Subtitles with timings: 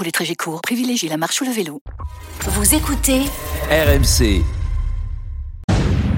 [0.00, 1.82] Pour les trajets courts, privilégiez la marche ou le vélo.
[2.46, 3.20] Vous écoutez
[3.70, 4.42] RMC.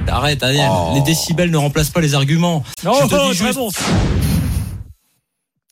[0.07, 0.71] Arrête, Daniel.
[0.95, 2.63] Les décibels ne remplacent pas les arguments.
[2.85, 3.71] Non, Je te oh, dis très juste- bon.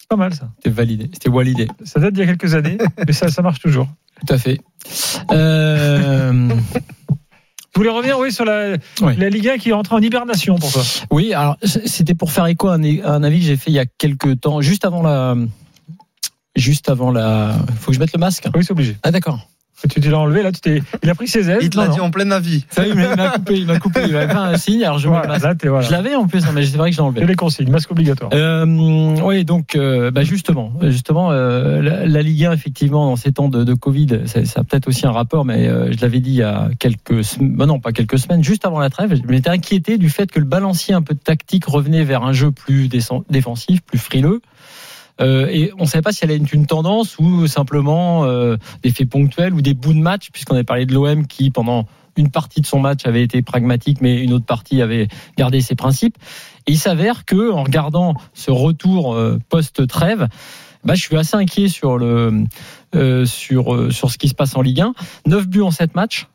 [0.09, 0.49] Pas mal ça.
[0.57, 1.09] C'était validé.
[1.13, 1.69] C'était validé.
[1.85, 3.87] Ça date d'il y a quelques années, mais ça, ça marche toujours.
[4.27, 4.61] Tout à fait.
[5.31, 6.33] Euh,
[7.09, 9.15] Vous voulez revenir, oui, sur la, Oui.
[9.19, 10.83] la Ligue 1 qui est entrée en hibernation pour toi?
[11.13, 13.75] Oui, alors c'était pour faire écho à un, à un avis que j'ai fait il
[13.75, 15.37] y a quelques temps, juste avant la.
[16.57, 17.55] Juste avant la.
[17.81, 18.49] Faut que je mette le masque.
[18.55, 18.97] Oui, c'est obligé.
[19.03, 19.47] Ah d'accord.
[19.89, 21.61] Tu l'as enlevé, là, tu t'es, il a pris ses ailes.
[21.63, 22.67] Il te l'a dit en plein avis.
[22.69, 24.59] Ça y est, il m'a il m'a coupé, il m'a coupé, il m'a fait un
[24.59, 25.43] signe, alors je Voilà, masque.
[25.43, 25.81] là, voilà.
[25.87, 27.25] Je l'avais en plus, hein, mais c'est vrai que j'ai Et enlevé.
[27.25, 28.31] les consignes, masque obligatoire.
[28.35, 28.67] Euh,
[29.23, 33.49] oui, donc euh, bah justement, justement, euh, la, la Ligue 1 effectivement dans ces temps
[33.49, 36.33] de, de Covid, ça, ça a peut-être aussi un rapport, mais euh, je l'avais dit
[36.33, 39.27] il y a quelques, sem- bah non pas quelques semaines, juste avant la trêve, je
[39.33, 42.51] m'étais inquiété du fait que le balancier un peu de tactique revenait vers un jeu
[42.51, 44.43] plus défensif, plus frileux.
[45.21, 48.57] Euh, et on ne savait pas si elle allait être une tendance ou simplement euh,
[48.83, 51.87] des faits ponctuels ou des bouts de match, puisqu'on avait parlé de l'OM qui pendant
[52.17, 55.75] une partie de son match avait été pragmatique, mais une autre partie avait gardé ses
[55.75, 56.17] principes.
[56.67, 60.29] Et il s'avère que, en regardant ce retour euh, post-trêve,
[60.85, 62.45] bah, je suis assez inquiet sur le
[63.27, 64.95] sur sur ce qui se passe en Ligue 1.
[65.27, 66.27] 9 buts en 7 matchs.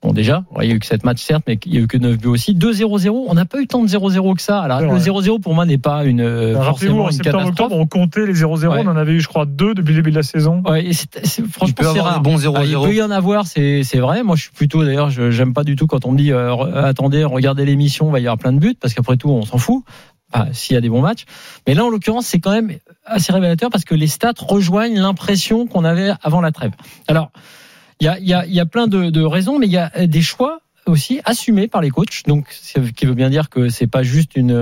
[0.00, 1.88] Bon déjà, il y a eu que 7 matchs certes, mais il y a eu
[1.88, 2.54] que 9 buts aussi.
[2.54, 4.60] 2-0-0, on n'a pas eu tant de 0-0 que ça.
[4.60, 5.00] Alors le vrai.
[5.00, 8.68] 0-0 pour moi n'est pas une euh, Alors, Rappelez-vous, en septembre-octobre, on comptait les 0-0.
[8.68, 8.82] Ouais.
[8.84, 10.62] On en avait eu, je crois, deux depuis le début de la saison.
[10.64, 12.22] Ouais, et c'est- Il franchement, peut avoir rare.
[12.24, 12.84] Ah, il 0-0.
[12.84, 14.22] peut y en avoir, c'est c'est vrai.
[14.22, 16.50] Moi, je suis plutôt, d'ailleurs, je- j'aime pas du tout quand on me dit euh,
[16.52, 19.42] re- attendez, regardez l'émission, il va y avoir plein de buts, parce qu'après tout, on
[19.42, 19.82] s'en fout.
[20.32, 21.24] Enfin, s'il y a des bons matchs.
[21.66, 22.70] Mais là, en l'occurrence, c'est quand même
[23.06, 26.72] assez révélateur parce que les stats rejoignent l'impression qu'on avait avant la trêve.
[27.08, 27.30] Alors,
[28.00, 29.90] il y a, y, a, y a plein de, de raisons, mais il y a
[30.06, 32.22] des choix aussi assumés par les coachs.
[32.26, 34.52] Donc, ce qui veut bien dire que c'est pas juste une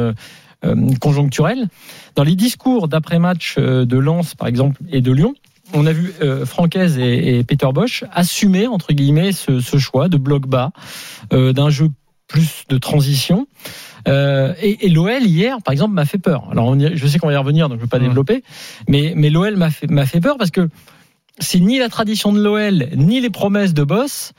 [0.65, 1.69] euh, conjoncturelle.
[2.15, 5.35] Dans les discours d'après-match euh, de Lens, par exemple, et de Lyon,
[5.75, 10.09] on a vu euh, Francaise et, et Peter Bosch assumer entre guillemets ce, ce choix
[10.09, 10.71] de bloc bas,
[11.33, 11.91] euh, d'un jeu
[12.29, 13.47] plus de transition.
[14.09, 16.49] Euh, et et l'OL hier, par exemple, m'a fait peur.
[16.53, 18.07] Alors, on y- je sais qu'on va y revenir, donc je ne vais pas Mhm.
[18.09, 18.43] développer,
[18.89, 20.69] mais, mais l'OL m'a fait, m'a fait peur parce que
[21.39, 24.33] c'est ni la tradition de l'OL, ni les promesses de Boss.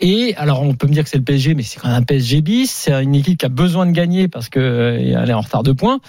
[0.00, 2.02] Et alors, on peut me dire que c'est le PSG, mais c'est quand même un
[2.02, 2.70] PSG bis.
[2.70, 6.00] C'est une équipe qui a besoin de gagner parce qu'elle est en retard de points.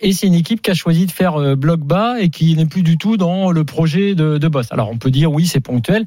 [0.00, 2.66] Et c'est une équipe qui a choisi de faire euh, bloc bas et qui n'est
[2.66, 4.66] plus du tout dans le projet de, Boss.
[4.72, 6.06] Alors, on peut dire oui, c'est ponctuel.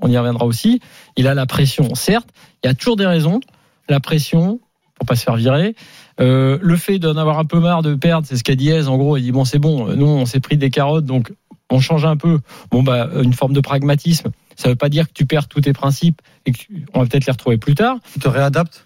[0.00, 0.80] On y reviendra aussi.
[1.16, 2.28] Il a la pression, certes.
[2.64, 3.40] Il y a toujours des raisons.
[3.88, 4.58] La pression,
[4.94, 5.74] pour pas se faire virer.
[6.18, 8.86] Euh, le fait d'en avoir un peu marre de perdre, c'est ce qu'a dit Hez.
[8.86, 9.94] En gros, il dit bon, c'est bon.
[9.94, 11.30] Nous, on s'est pris des carottes, donc
[11.70, 12.38] on change un peu.
[12.70, 14.30] Bon, bah, une forme de pragmatisme.
[14.56, 17.06] Ça veut pas dire que tu perds tous tes principes et que tu- on va
[17.06, 17.96] peut-être les retrouver plus tard.
[18.12, 18.84] Tu te réadaptes?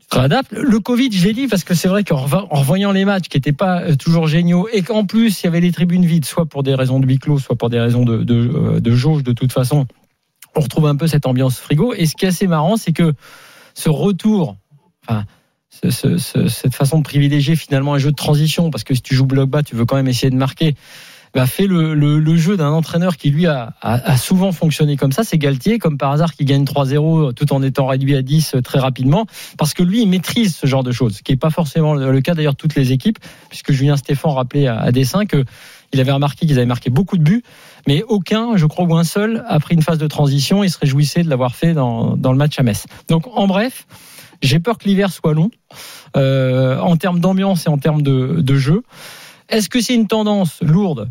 [0.00, 0.52] Tu te réadaptes.
[0.52, 3.28] Le Covid, je l'ai dit parce que c'est vrai qu'en revo- en revoyant les matchs
[3.28, 6.24] qui n'étaient pas euh, toujours géniaux et qu'en plus il y avait les tribunes vides,
[6.24, 8.92] soit pour des raisons de huis clos, soit pour des raisons de, de, euh, de
[8.92, 9.86] jauge de toute façon,
[10.56, 11.94] on retrouve un peu cette ambiance frigo.
[11.94, 13.12] Et ce qui est assez marrant, c'est que
[13.74, 14.56] ce retour,
[15.06, 15.24] enfin,
[15.68, 19.02] ce- ce- ce- cette façon de privilégier finalement un jeu de transition, parce que si
[19.02, 20.74] tu joues bloc bas, tu veux quand même essayer de marquer,
[21.34, 24.96] bah, fait le, le, le jeu d'un entraîneur qui lui a, a, a souvent fonctionné
[24.96, 28.22] comme ça, c'est Galtier, comme par hasard, qui gagne 3-0 tout en étant réduit à
[28.22, 29.26] 10 très rapidement,
[29.58, 32.20] parce que lui, il maîtrise ce genre de choses, ce qui n'est pas forcément le
[32.20, 33.18] cas d'ailleurs toutes les équipes,
[33.48, 35.44] puisque Julien Stéphan rappelait à, à dessein que
[35.92, 37.42] il avait remarqué qu'ils avaient marqué beaucoup de buts,
[37.86, 40.78] mais aucun, je crois, ou un seul, a pris une phase de transition et se
[40.78, 42.86] réjouissait de l'avoir fait dans, dans le match à Metz.
[43.08, 43.86] Donc, en bref,
[44.42, 45.50] j'ai peur que l'hiver soit long,
[46.16, 48.82] euh, en termes d'ambiance et en termes de, de jeu.
[49.48, 51.10] Est-ce que c'est une tendance lourde?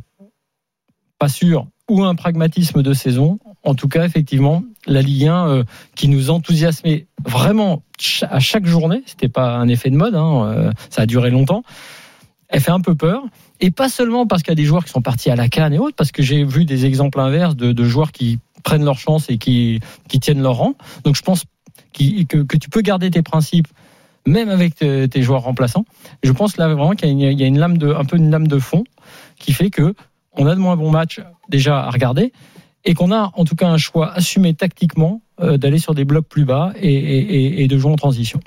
[1.20, 1.68] Pas sûr.
[1.90, 5.64] Ou un pragmatisme de saison En tout cas, effectivement, la Ligue 1 euh,
[5.96, 7.84] qui nous enthousiasmait vraiment
[8.30, 11.64] à chaque journée, c'était pas un effet de mode, hein, euh, ça a duré longtemps,
[12.48, 13.24] elle fait un peu peur.
[13.60, 15.74] Et pas seulement parce qu'il y a des joueurs qui sont partis à la canne
[15.74, 19.30] et autres, parce que j'ai vu des exemples inverses de, joueurs qui prennent leur chance
[19.30, 19.82] et qui,
[20.22, 20.76] tiennent leur rang.
[21.04, 21.44] Donc je pense
[21.94, 23.68] que, tu peux garder tes principes
[24.26, 25.86] même avec tes, joueurs remplaçants.
[26.24, 28.48] Je pense là vraiment qu'il y y a une lame de, un peu une lame
[28.48, 28.84] de fond
[29.38, 29.94] qui fait que
[30.40, 32.34] on a de moins bons matchs déjà à regarder
[32.86, 36.28] et qu'on a en tout cas un choix assumé tactiquement euh, d'aller sur des blocs
[36.28, 38.40] plus bas et, et- et- et de jouer en transition.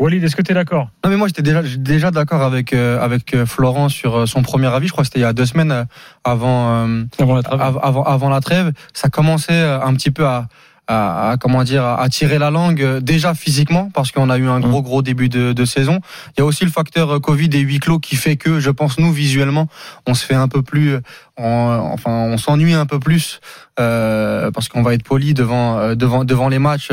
[0.00, 0.88] Walid, est-ce que tu es d'accord?
[1.04, 4.66] Non mais moi j'étais déjà déjà d'accord avec euh, avec euh, Florent sur son premier
[4.66, 4.86] avis.
[4.88, 5.86] Je crois que c'était il y a deux semaines
[6.24, 7.60] avant euh, Avant la trêve.
[7.60, 8.72] av- avant avant la trêve.
[8.94, 10.48] Ça commençait un petit peu à
[10.92, 14.46] à, à, comment dire à, tirer la langue euh, déjà physiquement parce qu'on a eu
[14.48, 16.00] un gros gros début de, de saison.
[16.36, 18.70] Il y a aussi le facteur euh, Covid et huis clos qui fait que je
[18.70, 19.68] pense nous visuellement
[20.06, 21.00] on se fait un peu plus euh,
[21.38, 23.40] on- enfin on s'ennuie un peu plus
[23.80, 26.90] euh, parce qu'on va être poli devant devant devant les matchs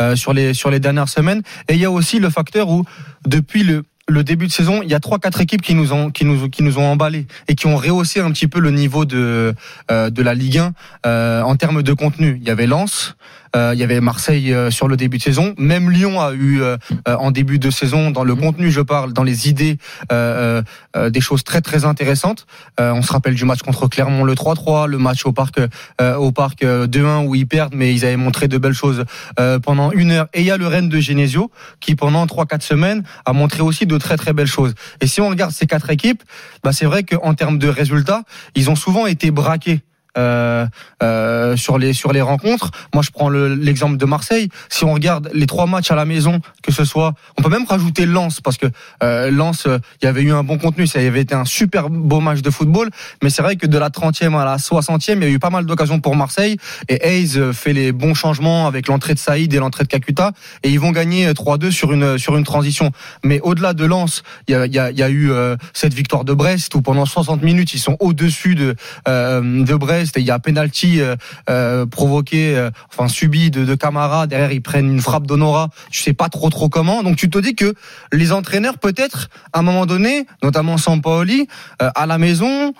[0.00, 2.84] euh, sur les sur les dernières semaines et il y a aussi le facteur où
[3.26, 6.10] depuis le le début de saison, il y a trois quatre équipes qui nous ont
[6.10, 9.04] qui nous qui nous ont emballés et qui ont rehaussé un petit peu le niveau
[9.04, 9.54] de
[9.92, 10.72] euh, de la Ligue 1
[11.06, 12.36] euh, en termes de contenu.
[12.42, 13.14] Il y avait Lens,
[13.54, 16.76] il y avait Marseille euh, sur le début de saison, même Lyon a eu euh,
[17.08, 19.78] euh, en début de saison dans le contenu, je parle, dans les idées
[20.10, 20.62] euh,
[20.96, 22.46] euh, des choses très très intéressantes.
[22.80, 25.60] Euh, on se rappelle du match contre Clermont le 3-3, le match au parc
[26.00, 29.04] euh, au parc euh, 2-1 où ils perdent mais ils avaient montré de belles choses
[29.38, 31.50] euh, pendant une heure et il y a le Rennes de Genesio
[31.80, 34.74] qui pendant 3-4 semaines a montré aussi de très très belles choses.
[35.00, 36.22] Et si on regarde ces quatre équipes,
[36.62, 38.22] bah c'est vrai qu'en termes de résultats,
[38.54, 39.82] ils ont souvent été braqués.
[40.18, 40.66] Euh,
[41.02, 42.70] euh, sur les sur les rencontres.
[42.92, 44.50] Moi, je prends le- l'exemple de Marseille.
[44.68, 47.64] Si on regarde les trois matchs à la maison, que ce soit, on peut même
[47.66, 48.66] rajouter Lens parce que
[49.02, 51.88] euh, Lens, euh, il y avait eu un bon contenu, ça avait été un super
[51.88, 52.90] beau match de football.
[53.22, 55.48] Mais c'est vrai que de la 30e à la 60e, il y a eu pas
[55.48, 56.58] mal d'occasions pour Marseille
[56.90, 60.32] et Hayes fait les bons changements avec l'entrée de Saïd et l'entrée de Kakuta
[60.62, 62.90] et ils vont gagner euh, 3-2 sur une sur une transition.
[63.24, 65.30] Mais au-delà de Lens, il y a, y y a eu
[65.72, 68.74] cette victoire de Brest où pendant 60 minutes ils sont au-dessus de
[69.06, 71.16] de Brest il y a penalty euh,
[71.50, 74.26] euh, provoqué, euh, enfin subi de, de Camara.
[74.26, 75.68] Derrière ils prennent une frappe d'Honora.
[75.90, 77.02] Tu sais pas trop trop comment.
[77.02, 77.74] Donc tu te dis que
[78.12, 82.74] les entraîneurs peut-être à un moment donné, notamment Sampaoli, à la maison.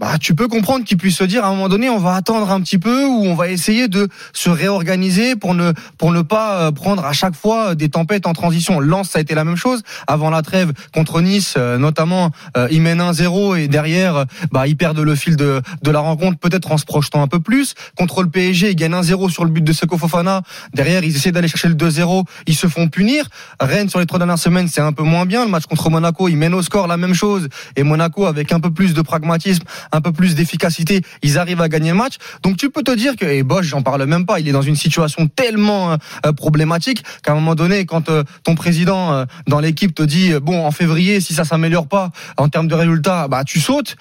[0.00, 2.50] Bah, tu peux comprendre qu'ils puissent se dire à un moment donné, on va attendre
[2.50, 6.62] un petit peu ou on va essayer de se réorganiser pour ne pour ne pas
[6.62, 8.80] euh, prendre à chaque fois des tempêtes en transition.
[8.80, 12.66] Lens, ça a été la même chose avant la trêve contre Nice, euh, notamment euh,
[12.70, 16.38] ils mènent 1-0 et derrière, euh, bah ils perdent le fil de de la rencontre,
[16.38, 17.74] peut-être en se projetant un peu plus.
[17.94, 20.40] Contre le PSG, ils gagnent 1-0 sur le but de Seko Fofana.
[20.72, 23.28] Derrière, ils essaient d'aller chercher le 2-0, ils se font punir.
[23.60, 25.44] Rennes sur les trois dernières semaines, c'est un peu moins bien.
[25.44, 28.60] Le match contre Monaco, ils mènent au score la même chose et Monaco avec un
[28.60, 32.14] peu plus de pragmatisme un peu plus d'efficacité, ils arrivent à gagner le match.
[32.42, 34.62] Donc tu peux te dire que et Bosch, j'en parle même pas, il est dans
[34.62, 39.60] une situation tellement euh, problématique qu'à un moment donné, quand euh, ton président euh, dans
[39.60, 43.28] l'équipe te dit euh, bon en février, si ça s'améliore pas en termes de résultats,
[43.28, 43.96] bah tu sautes.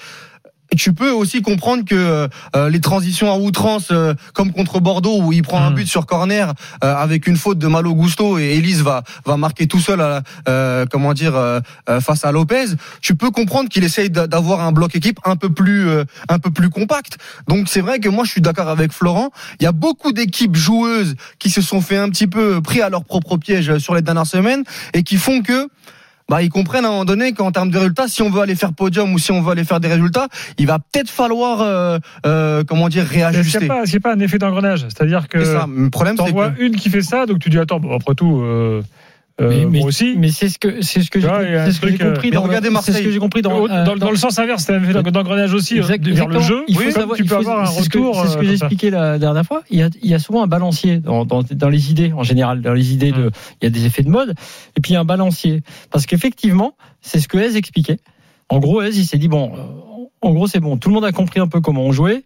[0.77, 5.33] Tu peux aussi comprendre que euh, les transitions à outrance, euh, comme contre Bordeaux où
[5.33, 5.75] il prend un Mhm.
[5.77, 9.65] but sur corner euh, avec une faute de Malo Gusto et Elise va va marquer
[9.67, 12.65] tout seul, à la- euh, comment dire, euh, euh, face à Lopez.
[13.01, 16.37] Tu peux comprendre qu'il essaye d'a- d'avoir un bloc équipe un peu plus euh, un
[16.37, 17.17] peu plus compact.
[17.47, 19.31] Donc c'est vrai que moi je suis d'accord avec Florent.
[19.59, 22.89] Il y a beaucoup d'équipes joueuses qui se sont fait un petit peu pris à
[22.89, 24.63] leur propre piège sur les dernières semaines
[24.93, 25.67] et qui font que
[26.29, 28.55] bah, ils comprennent à un moment donné qu'en termes de résultats, si on veut aller
[28.55, 30.27] faire podium ou si on veut aller faire des résultats,
[30.57, 33.65] il va peut-être falloir, euh, euh, comment dire, réajuster.
[33.69, 35.65] a, pas- un effet d'engrenage C'est-à-dire que C'est ça.
[35.67, 38.39] Le problème, c'est que une qui fait ça, donc tu dis attends, bon, après tout,
[38.41, 38.81] euh,
[39.41, 40.15] euh, mais, moi aussi.
[40.17, 42.67] mais c'est ce que c'est ce que j'ai ce que euh, compris mais dans regardez
[42.67, 43.03] c'est ce Marseille.
[43.05, 45.75] que j'ai compris dans, euh, dans, dans le sens inverse, c'est un effet d'engrenage aussi
[45.75, 46.63] euh, Exact- vers le jeu.
[46.67, 48.21] Il faut Oui, savoir, tu il peux faut- avoir un c'est ce que- retour.
[48.21, 49.63] C'est ce euh, que j'ai expliqué la dernière fois.
[49.69, 52.23] Il y a, il y a souvent un balancier dans, dans, dans les idées en
[52.23, 52.61] général.
[52.61, 53.23] Dans les idées Hum.
[53.25, 53.31] de,
[53.61, 54.35] il y a des effets de mode
[54.75, 55.61] et puis il y a un balancier
[55.91, 57.97] parce qu'effectivement, c'est ce que Hez expliquait.
[58.49, 59.59] En gros, Hez, il s'est dit bon, euh,
[60.21, 60.77] en gros, c'est bon.
[60.77, 62.23] Tout le monde a compris un peu comment on jouait.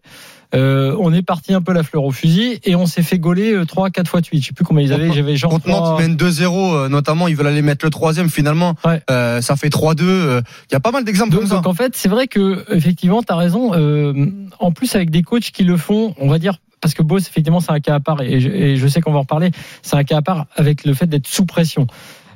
[0.55, 3.53] Euh, on est parti un peu la fleur au fusil et on s'est fait gauler
[3.53, 4.41] euh, 3 4 fois de suite.
[4.43, 6.89] Je sais plus combien ils avaient, j'avais genre contre Nantes, trois- ils mènent 2-0, euh,
[6.89, 8.29] notamment, ils veulent aller mettre le troisième.
[8.29, 9.01] Finalement, Ouais.
[9.09, 10.03] euh, ça fait 3-2.
[10.05, 11.55] euh, Il y a pas mal d'exemples Donc, comme ça.
[11.55, 13.73] donc, en fait, c'est vrai que effectivement, tu as raison.
[13.73, 14.27] Euh,
[14.59, 17.59] en plus, avec des coachs qui le font, on va dire, parce que Boss, effectivement,
[17.59, 19.49] c'est un cas à part, et je, et je sais qu'on va en reparler,
[19.81, 21.87] c'est un cas à part avec le fait d'être sous pression.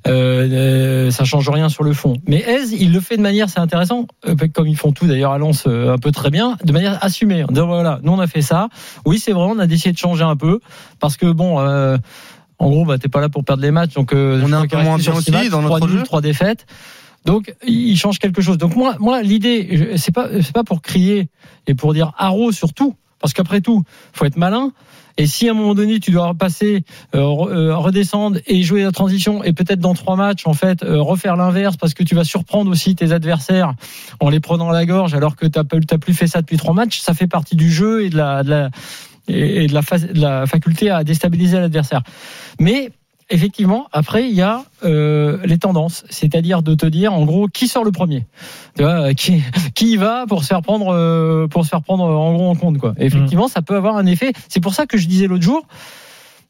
[0.08, 2.14] Euh, euh, ça change rien sur le fond.
[2.28, 5.32] Mais Hez, il le fait de manière, c'est intéressant, euh, comme ils font tout d'ailleurs
[5.32, 7.44] à Lens euh, un peu très bien, de manière assumée.
[7.44, 8.70] En disant voilà, nous on a fait ça.
[9.06, 10.60] Oui, c'est vrai, on a décidé de changer un peu
[11.00, 11.60] parce que bon.
[11.60, 11.98] Euh,
[12.60, 14.66] en gros, bah, t'es pas là pour perdre les matchs, donc euh, On est un
[14.66, 16.02] peu moins bien aussi matchs, dans trois notre jeu.
[16.02, 16.66] trois défaites.
[17.24, 18.58] Donc il change quelque chose.
[18.58, 21.30] Donc moi, moi l'idée, c'est pas c'est pas pour crier
[21.68, 23.84] et pour dire haro sur tout, parce qu'après tout,
[24.14, 24.72] faut être malin.
[25.18, 26.84] Et si à un moment donné tu dois passer,
[27.16, 31.02] euh, euh, redescendre et jouer la transition et peut-être dans trois matchs en fait euh,
[31.02, 33.74] refaire l'inverse parce que tu vas surprendre aussi tes adversaires
[34.20, 37.00] en les prenant à la gorge alors que t'as plus fait ça depuis trois matchs,
[37.00, 42.04] ça fait partie du jeu et de la, de la faculté à déstabiliser l'adversaire.
[42.60, 42.92] Mais
[43.30, 47.68] effectivement, après, il y a euh, les tendances, c'est-à-dire de te dire, en gros, qui
[47.68, 48.26] sort le premier,
[48.76, 49.42] tu vois, euh, qui
[49.76, 52.56] qui y va pour se faire prendre, euh, pour se faire prendre en gros en
[52.56, 52.94] compte, quoi.
[52.98, 54.34] Et effectivement, ça peut avoir un effet.
[54.50, 55.66] C'est pour ça que je disais l'autre jour.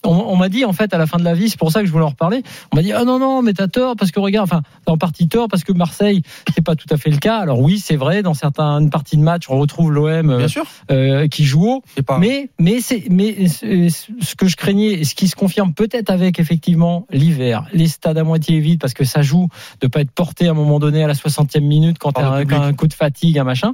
[0.06, 1.82] On, on m'a dit en fait à la fin de la vie, c'est pour ça
[1.82, 2.44] que je voulais en reparler.
[2.72, 5.28] On m'a dit ah non non mais t'as tort parce que regarde, enfin en partie
[5.28, 6.22] tort parce que Marseille
[6.54, 7.38] c'est pas tout à fait le cas.
[7.40, 10.48] Alors oui c'est vrai dans certaines parties de match on retrouve l'OM euh,
[10.92, 12.20] euh, qui joue haut, pas.
[12.20, 16.10] mais mais c'est mais c'est- ce que je craignais et ce qui se confirme peut-être
[16.10, 19.48] avec effectivement l'hiver, les stades à moitié vides parce que ça joue
[19.82, 22.50] de pas être porté à un moment donné à la 60e minute quand t'as un,
[22.50, 23.74] un coup de fatigue, un machin.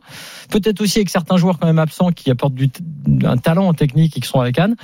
[0.50, 2.70] Peut-être aussi avec certains joueurs quand même absents qui apportent du,
[3.24, 4.75] un talent en technique et qui sont à la canne.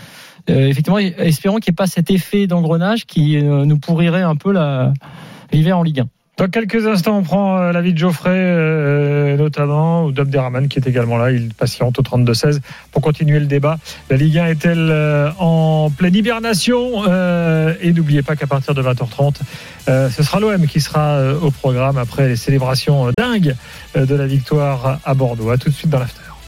[0.50, 4.36] Euh, effectivement, espérons qu'il n'y ait pas cet effet d'engrenage qui euh, nous pourrirait un
[4.36, 4.54] peu
[5.52, 6.08] l'hiver en Ligue 1.
[6.38, 11.18] Dans quelques instants, on prend euh, l'avis de Geoffrey, notamment, ou d'Abderrahman qui est également
[11.18, 11.32] là.
[11.32, 13.78] Il patiente au 32-16 pour continuer le débat.
[14.10, 17.04] La Ligue 1 est-elle en pleine hibernation?
[17.82, 19.36] Et n'oubliez pas qu'à partir de 20h30,
[19.90, 23.56] euh, ce sera l'OM qui sera au programme après les célébrations dingues
[23.96, 25.50] de la victoire à Bordeaux.
[25.50, 26.29] À tout de suite dans l'after.